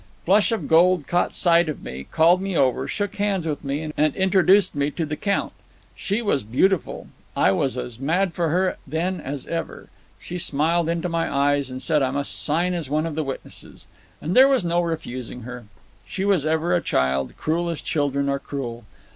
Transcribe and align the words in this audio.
"Flush 0.25 0.51
of 0.51 0.67
Gold 0.67 1.05
caught 1.05 1.35
sight 1.35 1.69
of 1.69 1.83
me, 1.83 2.07
called 2.11 2.41
me 2.41 2.57
over, 2.57 2.87
shook 2.87 3.17
hands 3.17 3.45
with 3.47 3.63
me, 3.63 3.91
and 3.95 4.15
introduced 4.15 4.73
me 4.73 4.89
to 4.89 5.05
the 5.05 5.15
Count. 5.15 5.53
She 5.95 6.23
was 6.23 6.43
beautiful. 6.43 7.05
I 7.37 7.51
was 7.51 7.77
as 7.77 7.99
mad 7.99 8.33
for 8.33 8.49
her 8.49 8.77
then 8.87 9.21
as 9.23 9.45
ever. 9.45 9.89
She 10.19 10.39
smiled 10.39 10.89
into 10.89 11.07
my 11.07 11.31
eyes 11.31 11.69
and 11.69 11.83
said 11.83 12.01
I 12.01 12.09
must 12.09 12.41
sign 12.41 12.73
as 12.73 12.89
one 12.89 13.05
of 13.05 13.13
the 13.13 13.23
witnesses. 13.23 13.85
And 14.19 14.35
there 14.35 14.47
was 14.47 14.65
no 14.65 14.81
refusing 14.81 15.43
her. 15.43 15.65
She 16.07 16.25
was 16.25 16.47
ever 16.47 16.75
a 16.75 16.81
child, 16.81 17.35
cruel 17.37 17.69
as 17.69 17.79
children 17.79 18.27
are 18.27 18.39
cruel. 18.39 18.85